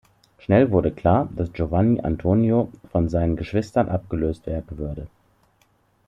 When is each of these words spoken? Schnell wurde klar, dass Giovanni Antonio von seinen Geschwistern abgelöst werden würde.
Schnell 0.39 0.71
wurde 0.71 0.89
klar, 0.89 1.29
dass 1.35 1.53
Giovanni 1.53 2.01
Antonio 2.01 2.71
von 2.91 3.07
seinen 3.07 3.35
Geschwistern 3.35 3.87
abgelöst 3.87 4.47
werden 4.47 4.79
würde. 4.79 5.05